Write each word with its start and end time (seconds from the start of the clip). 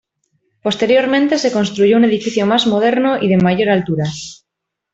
Posteriormente 0.63 1.37
se 1.37 1.51
construyó 1.51 1.95
un 1.97 2.05
edificio 2.05 2.47
más 2.47 2.65
moderno 2.65 3.21
y 3.21 3.27
de 3.29 3.37
mayor 3.37 3.69
altura. 3.69 4.05